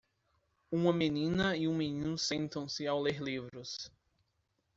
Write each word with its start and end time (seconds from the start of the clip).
Uma 0.71 0.91
menina 0.91 1.55
e 1.55 1.67
um 1.67 1.77
menino 1.77 2.17
sentam-se 2.17 2.87
ao 2.87 2.99
ler 2.99 3.21
livros. 3.21 3.91